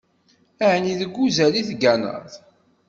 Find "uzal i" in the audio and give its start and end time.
1.23-1.63